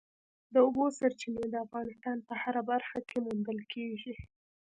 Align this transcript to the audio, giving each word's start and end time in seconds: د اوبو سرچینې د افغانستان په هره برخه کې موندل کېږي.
د 0.53 0.55
اوبو 0.65 0.85
سرچینې 0.97 1.45
د 1.49 1.55
افغانستان 1.65 2.17
په 2.27 2.33
هره 2.41 2.61
برخه 2.71 2.99
کې 3.09 3.17
موندل 3.25 3.59
کېږي. 3.73 4.13